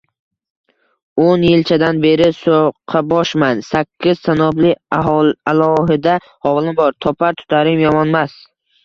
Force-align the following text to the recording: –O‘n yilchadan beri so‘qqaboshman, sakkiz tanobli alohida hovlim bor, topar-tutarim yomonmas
–O‘n 1.25 1.43
yilchadan 1.47 1.99
beri 2.05 2.29
so‘qqaboshman, 2.37 3.61
sakkiz 3.67 4.23
tanobli 4.29 4.71
alohida 5.01 6.17
hovlim 6.47 6.79
bor, 6.81 6.97
topar-tutarim 7.09 7.85
yomonmas 7.85 8.35